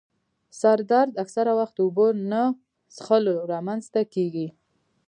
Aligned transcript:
سر 0.59 0.77
درد 0.91 1.11
اکثره 1.23 1.53
وخت 1.59 1.73
د 1.75 1.79
اوبو 1.85 2.07
نه 2.31 2.41
څیښلو 2.95 3.35
رامنځته 3.51 4.01
کېږي. 4.13 4.47